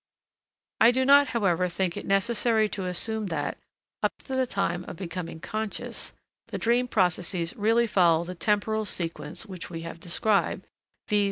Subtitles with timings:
[0.79, 3.59] I do not, however, think it necessary to assume that,
[4.01, 6.11] up to the time of becoming conscious,
[6.47, 10.65] the dream processes really follow the temporal sequence which we have described,
[11.07, 11.19] viz.